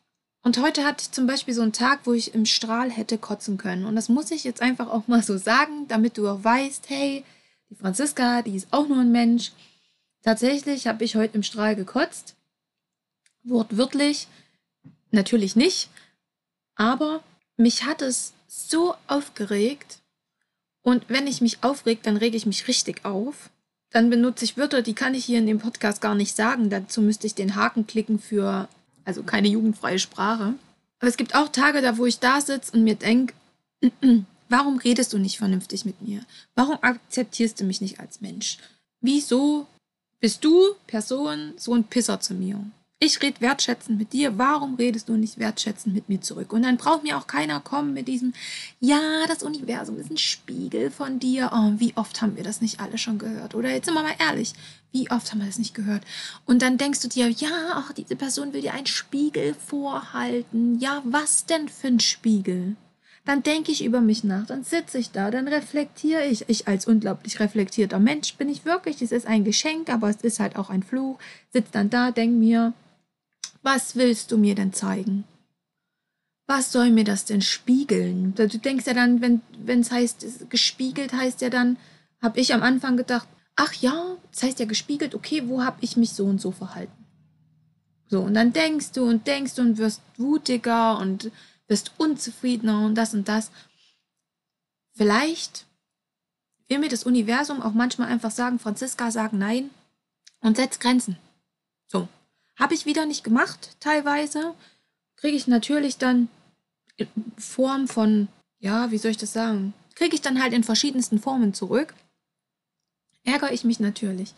Und 0.46 0.60
heute 0.60 0.86
hatte 0.86 1.02
ich 1.02 1.12
zum 1.12 1.25
Beispiel 1.25 1.56
so 1.56 1.64
einen 1.64 1.74
Tag, 1.74 2.02
wo 2.04 2.14
ich 2.14 2.36
im 2.36 2.46
Strahl 2.46 2.92
hätte 2.92 3.18
kotzen 3.18 3.58
können. 3.58 3.84
Und 3.84 3.96
das 3.96 4.10
muss 4.10 4.30
ich 4.30 4.44
jetzt 4.44 4.62
einfach 4.62 4.90
auch 4.90 5.08
mal 5.08 5.24
so 5.24 5.40
sagen, 5.40 5.88
damit 5.88 6.20
du 6.20 6.28
auch 6.30 6.44
weißt, 6.44 6.88
hey, 6.88 7.24
die 7.72 7.75
Franziska, 7.75 8.44
die 8.44 8.56
ist 8.56 8.68
auch 8.70 8.88
nur 8.88 9.00
ein 9.00 9.12
Mensch. 9.12 9.54
Tatsächlich 10.22 10.86
habe 10.86 11.04
ich 11.04 11.16
heute 11.16 11.34
im 11.34 11.42
Strahl 11.42 11.75
gekotzt. 11.75 12.36
Wortwörtlich. 13.42 14.28
Natürlich 15.10 15.56
nicht. 15.56 15.90
Aber 16.75 17.24
mich 17.58 17.86
hat 17.86 18.04
es 18.04 18.34
so 18.48 18.94
aufgeregt. 19.08 19.98
Und 20.84 21.06
wenn 21.10 21.25
ich 21.25 21.42
mich 21.42 21.64
aufreg, 21.64 22.04
dann 22.04 22.18
rege 22.18 22.38
ich 22.38 22.46
mich 22.46 22.68
richtig 22.68 23.04
auf. 23.04 23.50
Dann 23.90 24.12
benutze 24.12 24.46
ich 24.46 24.58
Wörter, 24.58 24.84
die 24.84 24.94
kann 24.94 25.16
ich 25.16 25.25
hier 25.25 25.40
in 25.40 25.48
dem 25.48 25.58
Podcast 25.58 26.02
gar 26.02 26.14
nicht 26.14 26.36
sagen. 26.36 26.70
Dazu 26.70 27.02
müsste 27.02 27.25
ich 27.25 27.34
den 27.34 27.56
Haken 27.56 27.88
klicken 27.88 28.20
für, 28.20 28.70
also 29.06 29.24
keine 29.24 29.48
jugendfreie 29.48 30.00
Sprache. 30.00 30.56
Aber 31.00 31.10
es 31.10 31.18
gibt 31.18 31.36
auch 31.36 31.50
Tage, 31.50 31.82
da 31.82 31.98
wo 31.98 32.06
ich 32.06 32.20
da 32.20 32.42
sitze 32.42 32.72
und 32.74 32.84
mir 32.84 32.96
denke, 32.96 33.34
warum 34.50 34.78
redest 34.78 35.14
du 35.14 35.18
nicht 35.18 35.38
vernünftig 35.38 35.86
mit 35.86 36.02
mir? 36.02 36.22
Warum 36.56 36.78
akzeptierst 36.82 37.60
du 37.60 37.64
mich 37.64 37.82
nicht 37.82 38.00
als 38.00 38.22
Mensch? 38.22 38.58
Wieso 39.02 39.68
bist 40.20 40.44
du, 40.44 40.76
Person, 40.88 41.54
so 41.58 41.74
ein 41.76 41.84
Pisser 41.84 42.20
zu 42.20 42.34
mir. 42.34 42.60
Ich 43.00 43.22
rede 43.22 43.42
wertschätzend 43.42 44.00
mit 44.00 44.14
dir, 44.14 44.38
warum 44.38 44.75
redest 44.75 45.10
du 45.10 45.18
nicht 45.18 45.38
wertschätzend 45.38 45.94
mit 45.94 46.08
mir 46.08 46.22
zurück? 46.22 46.54
Und 46.54 46.64
dann 46.64 46.78
braucht 46.78 47.04
mir 47.04 47.18
auch 47.18 47.28
keiner 47.28 47.60
kommen 47.60 47.94
mit 47.94 48.08
diesem, 48.08 48.34
ja, 48.80 49.25
das 49.28 49.44
Universum 49.44 50.00
ist 50.00 50.10
ein 50.10 50.18
Spiegel 50.18 50.90
von 50.92 51.20
dir. 51.20 51.52
Oh, 51.54 51.74
wie 51.78 51.92
oft 51.98 52.22
haben 52.22 52.38
wir 52.38 52.44
das 52.44 52.62
nicht 52.62 52.80
alle 52.80 52.98
schon 52.98 53.18
gehört? 53.18 53.54
Oder 53.54 53.70
jetzt 53.72 53.86
sind 53.86 53.96
wir 53.96 54.02
mal 54.02 54.16
ehrlich, 54.18 54.54
wie 54.94 55.12
oft 55.12 55.30
haben 55.30 55.40
wir 55.40 55.48
das 55.48 55.60
nicht 55.60 55.75
gehört? 55.75 56.04
Und 56.46 56.62
dann 56.62 56.78
denkst 56.78 57.02
du 57.02 57.10
dir, 57.10 57.28
ja, 57.28 57.74
ach, 57.74 57.92
diese 57.92 58.16
Person 58.16 58.54
will 58.54 58.62
dir 58.62 58.74
einen 58.74 58.88
Spiegel 58.88 59.56
vorhalten. 59.56 60.80
Ja, 60.80 61.02
was 61.04 61.46
denn 61.46 61.68
für 61.68 61.88
ein 61.88 62.00
Spiegel? 62.00 62.78
dann 63.25 63.42
denke 63.42 63.72
ich 63.72 63.84
über 63.84 64.02
mich 64.02 64.24
nach, 64.24 64.46
dann 64.46 64.64
sitze 64.64 65.00
ich 65.00 65.10
da, 65.12 65.32
dann 65.32 65.48
reflektiere 65.48 66.25
ich. 66.25 66.48
Ich 66.48 66.68
als 66.68 66.86
unglaublich 66.86 67.40
reflektierter 67.40 67.98
Mensch 67.98 68.36
bin 68.36 68.50
ich 68.50 68.66
wirklich. 68.66 69.02
Es 69.02 69.12
ist 69.12 69.25
ein 69.25 69.44
Geschenk, 69.44 69.90
aber 69.90 70.10
es 70.12 70.18
ist 70.18 70.40
halt 70.40 70.56
auch 70.56 70.70
ein 70.70 70.84
Fluch. 70.84 71.18
Sitze 71.52 71.70
dann 71.72 71.90
da, 71.90 72.12
denke 72.12 72.38
mir, 72.38 72.74
was 73.65 73.95
willst 73.95 74.31
du 74.31 74.38
mir 74.38 74.53
denn 74.53 74.74
zeigen? 74.74 75.25
Was 76.45 76.72
soll 76.72 76.91
mir 76.91 77.03
das 77.03 77.25
denn 77.25 77.41
spiegeln? 77.41 78.36
Du 78.36 78.48
denkst 78.48 78.86
ja 78.86 78.93
dann, 78.93 79.22
wenn 79.22 79.79
es 79.79 79.91
heißt, 79.91 80.51
gespiegelt 80.51 81.13
heißt 81.13 81.41
ja 81.41 81.50
dann, 81.50 81.77
habe 82.22 82.39
ich 82.39 82.53
am 82.53 82.62
Anfang 82.62 82.95
gedacht, 82.95 83.27
ach 83.55 83.74
ja, 83.74 84.17
das 84.31 84.43
heißt 84.43 84.60
ja 84.60 84.67
gespiegelt, 84.67 85.15
okay, 85.15 85.48
wo 85.48 85.63
habe 85.63 85.77
ich 85.81 85.98
mich 85.98 86.12
so 86.12 86.25
und 86.25 86.39
so 86.39 86.51
verhalten? 86.51 87.05
So, 88.07 88.22
und 88.22 88.36
dann 88.36 88.53
denkst 88.53 88.91
du 88.91 89.03
und 89.03 89.25
denkst 89.25 89.55
du 89.55 89.63
und 89.63 89.79
wirst 89.79 90.01
wutiger 90.17 91.00
und 91.00 91.31
bist 91.67 91.93
unzufriedener 91.98 92.86
und 92.86 92.93
das 92.93 93.15
und 93.15 93.27
das. 93.27 93.50
Vielleicht 94.93 95.65
will 96.67 96.77
mir 96.77 96.89
das 96.89 97.03
Universum 97.03 97.63
auch 97.63 97.74
manchmal 97.74 98.10
einfach 98.10 98.31
sagen, 98.31 98.60
Franziska, 98.60 99.10
sag 99.10 99.34
nein 99.34 99.72
und 100.41 100.57
setz 100.57 100.77
Grenzen. 100.77 101.17
Habe 102.58 102.74
ich 102.74 102.86
wieder 102.86 103.06
nicht 103.06 103.24
gemacht, 103.24 103.76
teilweise. 103.80 104.54
Kriege 105.18 105.38
ich 105.38 105.48
natürlich 105.48 105.98
dann 105.98 106.30
in 106.98 107.08
Form 107.38 107.88
von, 107.88 108.28
ja, 108.60 108.92
wie 108.92 108.98
soll 108.98 109.12
ich 109.12 109.18
das 109.18 109.34
sagen? 109.34 109.74
Kriege 109.96 110.16
ich 110.16 110.22
dann 110.22 110.42
halt 110.42 110.54
in 110.54 110.64
verschiedensten 110.64 111.20
Formen 111.20 111.54
zurück. 111.54 111.94
Ärgere 113.24 113.52
ich 113.52 113.64
mich 113.64 113.80
natürlich. 113.80 114.34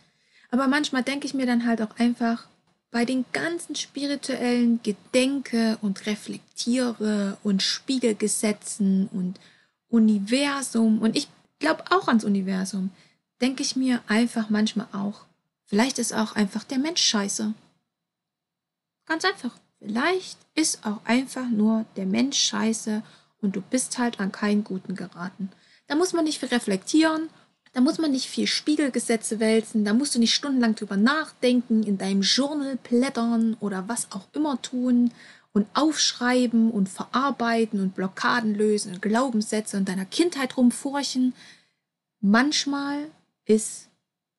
Aber 0.50 0.68
manchmal 0.68 1.04
denke 1.04 1.28
ich 1.28 1.34
mir 1.34 1.46
dann 1.46 1.66
halt 1.66 1.82
auch 1.82 1.98
einfach, 1.98 2.48
bei 2.90 3.06
den 3.06 3.26
ganzen 3.34 3.76
spirituellen 3.76 4.82
Gedenke 4.82 5.78
und 5.82 6.06
Reflektiere 6.06 7.38
und 7.44 7.62
Spiegelgesetzen 7.62 9.10
und 9.12 9.40
Universum 9.90 11.00
und 11.02 11.16
ich 11.16 11.28
glaube 11.60 11.84
auch 11.92 12.08
ans 12.08 12.24
Universum, 12.24 12.92
denke 13.42 13.62
ich 13.62 13.76
mir 13.76 14.02
einfach 14.08 14.50
manchmal 14.50 14.88
auch, 14.94 15.26
vielleicht 15.66 16.00
ist 16.00 16.14
auch 16.14 16.36
einfach 16.36 16.64
der 16.64 16.80
Mensch 16.80 17.02
scheiße. 17.02 17.54
Ganz 19.08 19.26
einfach. 19.26 19.58
Vielleicht 19.80 20.38
ist 20.54 20.86
auch 20.86 21.00
einfach 21.04 21.48
nur 21.50 21.86
der 21.96 22.06
Mensch 22.06 22.38
scheiße 22.38 23.02
und 23.42 23.56
du 23.56 23.62
bist 23.62 23.98
halt 23.98 24.20
an 24.20 24.32
keinen 24.32 24.64
Guten 24.64 24.96
geraten. 24.96 25.50
Da 25.88 25.96
muss 25.96 26.14
man 26.14 26.26
nicht 26.26 26.40
viel 26.40 26.50
reflektieren 26.50 27.30
da 27.78 27.82
muss 27.82 28.00
man 28.00 28.12
nicht 28.12 28.28
viel 28.28 28.48
Spiegelgesetze 28.48 29.40
wälzen, 29.40 29.86
da 29.86 29.94
musst 29.94 30.16
du 30.16 30.20
nicht 30.20 30.34
stundenlang 30.34 30.74
drüber 30.74 30.98
nachdenken, 30.98 31.84
in 31.84 32.00
deinem 32.00 32.24
Journal 32.24 32.76
plättern 32.78 33.56
oder 33.60 33.88
was 33.88 34.12
auch 34.12 34.28
immer 34.34 34.60
tun 34.64 35.12
und 35.54 35.68
aufschreiben 35.76 36.72
und 36.72 36.90
verarbeiten 36.90 37.80
und 37.80 37.94
Blockaden 37.94 38.56
lösen 38.56 38.94
und 38.94 39.02
Glaubenssätze 39.04 39.78
in 39.78 39.86
deiner 39.86 40.06
Kindheit 40.06 40.58
rumfurchen. 40.58 41.36
Manchmal 42.20 43.12
ist 43.46 43.90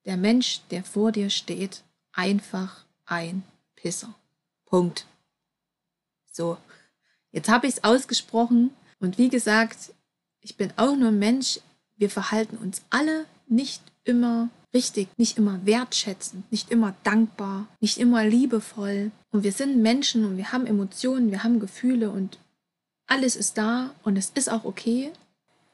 der 0.04 0.16
Mensch, 0.16 0.62
der 0.72 0.82
vor 0.82 1.12
dir 1.12 1.30
steht, 1.30 1.84
einfach 2.12 2.86
ein 3.06 3.44
Pisser. 3.76 4.16
Punkt. 4.68 5.06
So, 6.30 6.58
jetzt 7.32 7.48
habe 7.48 7.66
ich 7.66 7.74
es 7.74 7.84
ausgesprochen 7.84 8.70
und 9.00 9.18
wie 9.18 9.28
gesagt, 9.28 9.92
ich 10.40 10.56
bin 10.56 10.72
auch 10.76 10.94
nur 10.94 11.10
Mensch, 11.10 11.60
wir 11.96 12.10
verhalten 12.10 12.56
uns 12.56 12.82
alle 12.90 13.26
nicht 13.48 13.82
immer 14.04 14.50
richtig, 14.74 15.08
nicht 15.16 15.38
immer 15.38 15.64
wertschätzend, 15.64 16.50
nicht 16.52 16.70
immer 16.70 16.94
dankbar, 17.02 17.66
nicht 17.80 17.98
immer 17.98 18.24
liebevoll. 18.24 19.10
Und 19.30 19.42
wir 19.42 19.52
sind 19.52 19.82
Menschen 19.82 20.24
und 20.24 20.36
wir 20.36 20.52
haben 20.52 20.66
Emotionen, 20.66 21.30
wir 21.30 21.42
haben 21.42 21.60
Gefühle 21.60 22.10
und 22.10 22.38
alles 23.06 23.36
ist 23.36 23.56
da 23.56 23.94
und 24.04 24.16
es 24.16 24.30
ist 24.34 24.50
auch 24.50 24.64
okay. 24.64 25.10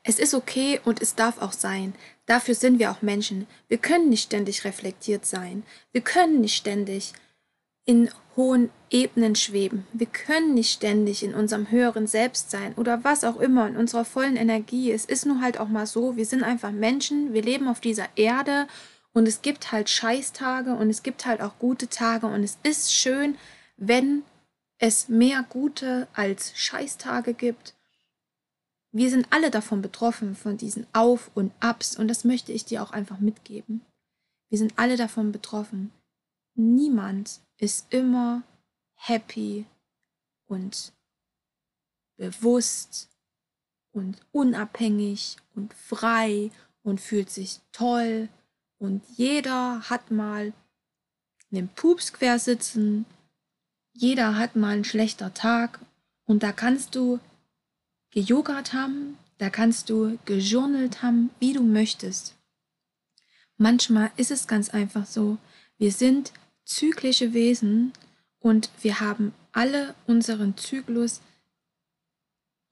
Es 0.04 0.18
ist 0.18 0.34
okay 0.34 0.80
und 0.84 1.02
es 1.02 1.14
darf 1.14 1.40
auch 1.40 1.52
sein. 1.52 1.94
Dafür 2.26 2.54
sind 2.54 2.78
wir 2.78 2.90
auch 2.90 3.02
Menschen. 3.02 3.46
Wir 3.68 3.78
können 3.78 4.10
nicht 4.10 4.24
ständig 4.24 4.64
reflektiert 4.64 5.26
sein. 5.26 5.64
Wir 5.92 6.02
können 6.02 6.40
nicht 6.40 6.56
ständig 6.56 7.14
in 7.84 8.10
hohen 8.36 8.70
Ebenen 8.90 9.36
schweben. 9.36 9.86
Wir 9.92 10.06
können 10.06 10.54
nicht 10.54 10.72
ständig 10.72 11.22
in 11.22 11.34
unserem 11.34 11.70
höheren 11.70 12.06
Selbst 12.06 12.50
sein 12.50 12.74
oder 12.74 13.04
was 13.04 13.24
auch 13.24 13.38
immer, 13.38 13.66
in 13.66 13.76
unserer 13.76 14.04
vollen 14.04 14.36
Energie. 14.36 14.90
Es 14.90 15.04
ist 15.04 15.26
nur 15.26 15.40
halt 15.40 15.58
auch 15.58 15.68
mal 15.68 15.86
so, 15.86 16.16
wir 16.16 16.26
sind 16.26 16.42
einfach 16.42 16.72
Menschen, 16.72 17.32
wir 17.32 17.42
leben 17.42 17.68
auf 17.68 17.80
dieser 17.80 18.08
Erde 18.16 18.66
und 19.12 19.28
es 19.28 19.42
gibt 19.42 19.70
halt 19.70 19.88
Scheißtage 19.90 20.74
und 20.74 20.90
es 20.90 21.02
gibt 21.02 21.26
halt 21.26 21.40
auch 21.40 21.58
gute 21.58 21.88
Tage 21.88 22.26
und 22.26 22.42
es 22.42 22.58
ist 22.62 22.92
schön, 22.92 23.36
wenn 23.76 24.22
es 24.78 25.08
mehr 25.08 25.44
gute 25.48 26.08
als 26.14 26.52
Scheißtage 26.56 27.34
gibt. 27.34 27.74
Wir 28.90 29.10
sind 29.10 29.26
alle 29.30 29.50
davon 29.50 29.82
betroffen, 29.82 30.34
von 30.36 30.56
diesen 30.56 30.86
Auf 30.92 31.30
und 31.34 31.52
Abs 31.60 31.96
und 31.96 32.08
das 32.08 32.24
möchte 32.24 32.52
ich 32.52 32.64
dir 32.64 32.82
auch 32.82 32.92
einfach 32.92 33.18
mitgeben. 33.18 33.82
Wir 34.50 34.58
sind 34.58 34.74
alle 34.76 34.96
davon 34.96 35.32
betroffen. 35.32 35.92
Niemand 36.54 37.40
ist 37.58 37.92
immer 37.92 38.42
happy 38.94 39.66
und 40.46 40.92
bewusst 42.16 43.08
und 43.92 44.20
unabhängig 44.32 45.36
und 45.54 45.74
frei 45.74 46.50
und 46.82 47.00
fühlt 47.00 47.30
sich 47.30 47.60
toll. 47.72 48.28
Und 48.78 49.02
jeder 49.16 49.88
hat 49.88 50.10
mal 50.10 50.52
einen 51.50 51.68
Pups 51.68 52.12
quer 52.12 52.38
sitzen, 52.38 53.06
jeder 53.92 54.36
hat 54.36 54.56
mal 54.56 54.74
einen 54.74 54.84
schlechter 54.84 55.32
Tag. 55.32 55.80
Und 56.24 56.42
da 56.42 56.52
kannst 56.52 56.94
du 56.94 57.20
gejogat 58.10 58.72
haben, 58.72 59.16
da 59.38 59.50
kannst 59.50 59.90
du 59.90 60.18
gejournalt 60.24 61.02
haben, 61.02 61.30
wie 61.38 61.52
du 61.52 61.62
möchtest. 61.62 62.34
Manchmal 63.56 64.10
ist 64.16 64.30
es 64.30 64.46
ganz 64.46 64.70
einfach 64.70 65.06
so, 65.06 65.38
wir 65.78 65.92
sind 65.92 66.32
zyklische 66.64 67.32
Wesen 67.32 67.92
Und 68.44 68.68
wir 68.82 69.00
haben 69.00 69.32
alle 69.52 69.94
unseren 70.06 70.54
Zyklus 70.58 71.22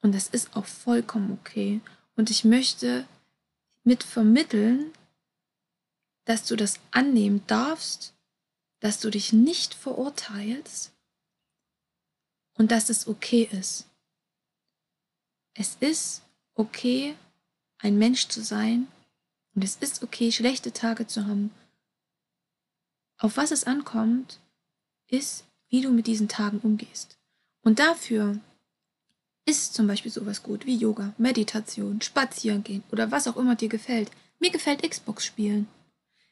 und 0.03 0.15
das 0.15 0.29
ist 0.29 0.55
auch 0.55 0.67
vollkommen 0.67 1.33
okay. 1.41 1.81
Und 2.15 2.29
ich 2.29 2.45
möchte 2.45 3.07
mit 3.83 4.03
vermitteln, 4.03 4.93
dass 6.27 6.45
du 6.45 6.57
das 6.57 6.79
annehmen 6.91 7.43
darfst, 7.47 8.13
dass 8.81 9.01
du 9.01 9.09
dich 9.09 9.33
nicht 9.33 9.73
verurteilst 9.73 10.93
und 12.59 12.71
dass 12.71 12.91
es 12.91 13.09
okay 13.09 13.49
ist. 13.51 13.87
Es 15.55 15.79
ist 15.81 16.23
okay, 16.55 17.15
ein 17.79 17.97
Mensch 17.97 18.29
zu 18.29 18.43
sein 18.43 18.89
und 19.55 19.65
es 19.65 19.77
ist 19.77 20.03
okay, 20.03 20.31
schlechte 20.33 20.73
Tage 20.73 21.07
zu 21.07 21.27
haben. 21.27 21.51
Auf 23.23 23.37
was 23.37 23.53
es 23.53 23.63
ankommt, 23.65 24.41
ist, 25.07 25.45
wie 25.69 25.81
du 25.81 25.91
mit 25.91 26.09
diesen 26.09 26.27
Tagen 26.27 26.59
umgehst. 26.59 27.19
Und 27.63 27.79
dafür 27.79 28.41
ist 29.47 29.75
zum 29.75 29.87
Beispiel 29.87 30.11
sowas 30.11 30.43
gut 30.43 30.67
wie 30.67 30.75
Yoga, 30.75 31.15
Meditation, 31.19 32.01
Spazierengehen 32.01 32.83
oder 32.91 33.13
was 33.13 33.29
auch 33.29 33.37
immer 33.37 33.55
dir 33.55 33.69
gefällt. 33.69 34.11
Mir 34.41 34.51
gefällt 34.51 34.83
Xbox 34.83 35.25
spielen. 35.25 35.69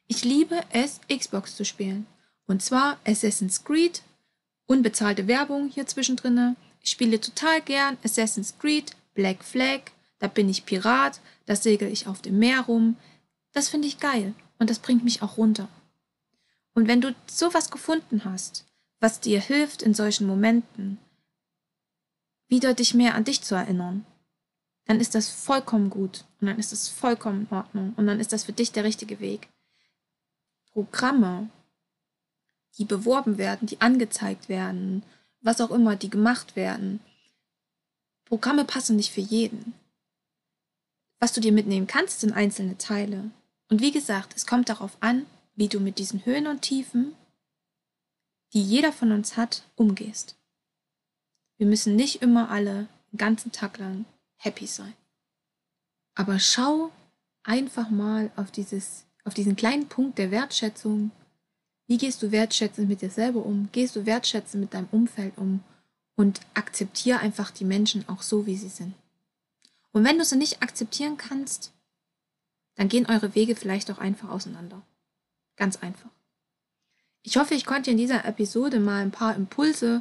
Ich 0.08 0.24
liebe 0.24 0.64
es, 0.70 1.00
Xbox 1.08 1.54
zu 1.54 1.64
spielen. 1.64 2.06
Und 2.48 2.60
zwar 2.60 2.98
Assassin's 3.06 3.62
Creed, 3.62 4.02
unbezahlte 4.66 5.28
Werbung 5.28 5.68
hier 5.68 5.86
zwischendrin. 5.86 6.56
Ich 6.82 6.90
spiele 6.90 7.20
total 7.20 7.60
gern 7.60 7.98
Assassin's 8.02 8.58
Creed, 8.58 8.96
Black 9.14 9.44
Flag, 9.44 9.92
da 10.18 10.26
bin 10.26 10.48
ich 10.48 10.66
Pirat, 10.66 11.20
da 11.46 11.54
segel 11.54 11.92
ich 11.92 12.08
auf 12.08 12.20
dem 12.20 12.40
Meer 12.40 12.62
rum. 12.62 12.96
Das 13.52 13.68
finde 13.68 13.86
ich 13.86 14.00
geil 14.00 14.34
und 14.58 14.70
das 14.70 14.80
bringt 14.80 15.04
mich 15.04 15.22
auch 15.22 15.36
runter. 15.36 15.68
Und 16.74 16.88
wenn 16.88 17.00
du 17.00 17.14
sowas 17.26 17.70
gefunden 17.70 18.24
hast, 18.24 18.66
was 19.00 19.20
dir 19.20 19.40
hilft 19.40 19.82
in 19.82 19.94
solchen 19.94 20.26
Momenten, 20.26 20.98
wieder 22.48 22.74
dich 22.74 22.94
mehr 22.94 23.14
an 23.14 23.24
dich 23.24 23.42
zu 23.42 23.54
erinnern, 23.54 24.04
dann 24.86 25.00
ist 25.00 25.14
das 25.14 25.28
vollkommen 25.28 25.88
gut 25.88 26.24
und 26.40 26.48
dann 26.48 26.58
ist 26.58 26.72
das 26.72 26.88
vollkommen 26.88 27.46
in 27.48 27.56
Ordnung 27.56 27.94
und 27.96 28.06
dann 28.06 28.20
ist 28.20 28.32
das 28.32 28.44
für 28.44 28.52
dich 28.52 28.72
der 28.72 28.84
richtige 28.84 29.20
Weg. 29.20 29.48
Programme, 30.72 31.48
die 32.78 32.84
beworben 32.84 33.38
werden, 33.38 33.66
die 33.66 33.80
angezeigt 33.80 34.48
werden, 34.48 35.02
was 35.40 35.60
auch 35.60 35.70
immer, 35.70 35.96
die 35.96 36.10
gemacht 36.10 36.56
werden. 36.56 37.00
Programme 38.24 38.64
passen 38.64 38.96
nicht 38.96 39.12
für 39.12 39.20
jeden. 39.20 39.74
Was 41.18 41.32
du 41.32 41.40
dir 41.40 41.52
mitnehmen 41.52 41.86
kannst, 41.86 42.20
sind 42.20 42.32
einzelne 42.32 42.78
Teile. 42.78 43.30
Und 43.68 43.80
wie 43.80 43.92
gesagt, 43.92 44.34
es 44.36 44.46
kommt 44.46 44.68
darauf 44.68 44.96
an, 45.00 45.26
wie 45.60 45.68
du 45.68 45.78
mit 45.78 45.98
diesen 45.98 46.24
Höhen 46.24 46.46
und 46.46 46.62
Tiefen, 46.62 47.14
die 48.54 48.62
jeder 48.62 48.94
von 48.94 49.12
uns 49.12 49.36
hat, 49.36 49.62
umgehst. 49.76 50.36
Wir 51.58 51.66
müssen 51.66 51.96
nicht 51.96 52.22
immer 52.22 52.50
alle 52.50 52.88
den 53.12 53.18
ganzen 53.18 53.52
Tag 53.52 53.76
lang 53.76 54.06
happy 54.36 54.66
sein. 54.66 54.94
Aber 56.14 56.38
schau 56.38 56.90
einfach 57.42 57.90
mal 57.90 58.30
auf, 58.36 58.50
dieses, 58.50 59.04
auf 59.24 59.34
diesen 59.34 59.54
kleinen 59.54 59.86
Punkt 59.86 60.16
der 60.16 60.30
Wertschätzung. 60.30 61.10
Wie 61.86 61.98
gehst 61.98 62.22
du 62.22 62.32
wertschätzend 62.32 62.88
mit 62.88 63.02
dir 63.02 63.10
selber 63.10 63.44
um? 63.44 63.68
Gehst 63.70 63.96
du 63.96 64.06
wertschätzend 64.06 64.62
mit 64.62 64.72
deinem 64.72 64.88
Umfeld 64.90 65.36
um? 65.36 65.62
Und 66.16 66.40
akzeptiere 66.54 67.18
einfach 67.18 67.50
die 67.50 67.66
Menschen 67.66 68.08
auch 68.08 68.22
so, 68.22 68.46
wie 68.46 68.56
sie 68.56 68.70
sind. 68.70 68.94
Und 69.92 70.04
wenn 70.04 70.16
du 70.16 70.24
sie 70.24 70.36
nicht 70.36 70.62
akzeptieren 70.62 71.18
kannst, 71.18 71.74
dann 72.76 72.88
gehen 72.88 73.10
eure 73.10 73.34
Wege 73.34 73.54
vielleicht 73.54 73.90
auch 73.90 73.98
einfach 73.98 74.30
auseinander. 74.30 74.80
Ganz 75.60 75.76
einfach. 75.76 76.08
Ich 77.22 77.36
hoffe, 77.36 77.54
ich 77.54 77.66
konnte 77.66 77.90
in 77.90 77.98
dieser 77.98 78.24
Episode 78.24 78.80
mal 78.80 79.02
ein 79.02 79.10
paar 79.10 79.36
Impulse 79.36 80.00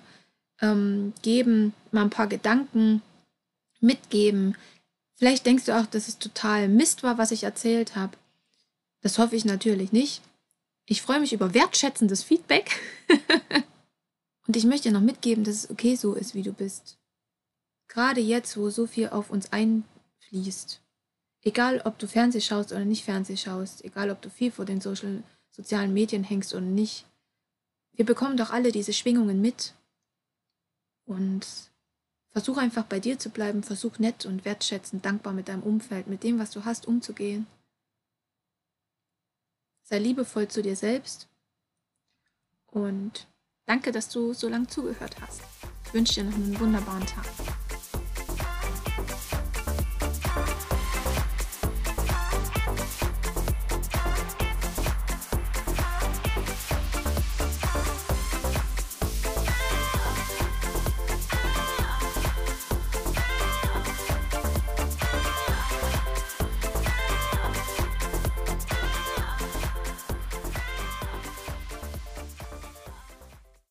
ähm, 0.61 1.11
geben, 1.21 1.73
mal 1.91 2.03
ein 2.03 2.09
paar 2.09 2.27
Gedanken 2.27 3.01
mitgeben. 3.81 4.55
Vielleicht 5.15 5.45
denkst 5.45 5.65
du 5.65 5.77
auch, 5.77 5.85
dass 5.85 6.07
es 6.07 6.17
total 6.17 6.69
Mist 6.69 7.03
war, 7.03 7.17
was 7.17 7.31
ich 7.31 7.43
erzählt 7.43 7.98
habe. 7.98 8.15
Das 9.01 9.19
hoffe 9.19 9.35
ich 9.35 9.43
natürlich 9.43 9.91
nicht. 9.91 10.22
Ich 10.85 11.01
freue 11.01 11.19
mich 11.19 11.33
über 11.33 11.53
wertschätzendes 11.53 12.24
Feedback. 12.24 12.79
Und 14.48 14.55
ich 14.55 14.63
möchte 14.63 14.87
dir 14.87 14.93
noch 14.93 15.01
mitgeben, 15.01 15.43
dass 15.43 15.55
es 15.55 15.69
okay 15.69 15.98
so 15.98 16.13
ist, 16.13 16.35
wie 16.35 16.43
du 16.43 16.53
bist. 16.53 16.98
Gerade 17.89 18.22
jetzt, 18.22 18.55
wo 18.55 18.69
so 18.69 18.87
viel 18.87 19.09
auf 19.09 19.29
uns 19.29 19.51
einfließt. 19.51 20.79
Egal, 21.41 21.81
ob 21.83 22.00
du 22.00 22.07
Fernseh 22.07 22.39
schaust 22.39 22.72
oder 22.72 22.85
nicht 22.85 23.03
Fernseh 23.03 23.35
schaust, 23.35 23.83
egal, 23.83 24.09
ob 24.09 24.22
du 24.22 24.29
viel 24.29 24.53
vor 24.53 24.63
den 24.63 24.79
Social, 24.79 25.22
sozialen 25.59 25.93
Medien 25.93 26.24
hängst 26.24 26.53
oder 26.53 26.61
nicht. 26.61 27.05
Wir 27.91 28.05
bekommen 28.05 28.37
doch 28.37 28.51
alle 28.51 28.72
diese 28.72 28.93
Schwingungen 28.93 29.41
mit. 29.41 29.74
Und 31.05 31.45
versuch 32.29 32.57
einfach 32.57 32.85
bei 32.85 33.00
dir 33.01 33.19
zu 33.19 33.29
bleiben, 33.29 33.61
versuch 33.61 34.00
nett 34.00 34.25
und 34.25 34.45
wertschätzend, 34.45 35.03
dankbar 35.03 35.33
mit 35.33 35.50
deinem 35.50 35.63
Umfeld, 35.63 36.07
mit 36.07 36.24
dem, 36.24 36.39
was 36.39 36.51
du 36.51 36.63
hast, 36.63 36.87
umzugehen. 36.87 37.45
Sei 39.83 40.00
liebevoll 40.00 40.48
zu 40.48 40.61
dir 40.61 40.75
selbst 40.75 41.27
und 42.67 43.27
danke, 43.65 43.91
dass 43.91 44.09
du 44.09 44.33
so 44.33 44.48
lange 44.48 44.67
zugehört 44.67 45.19
hast. 45.19 45.41
Ich 45.85 45.93
wünsche 45.93 46.13
dir 46.13 46.25
noch 46.25 46.35
einen 46.35 46.59
wunderbaren 46.59 47.05
Tag. 47.05 47.25